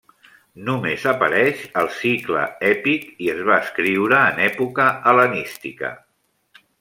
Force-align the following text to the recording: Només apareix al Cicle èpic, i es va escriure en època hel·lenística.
Només 0.69 1.03
apareix 1.11 1.59
al 1.81 1.91
Cicle 1.97 2.45
èpic, 2.71 3.05
i 3.27 3.31
es 3.37 3.43
va 3.51 3.59
escriure 3.67 4.23
en 4.33 4.41
època 4.49 4.89
hel·lenística. 5.13 5.93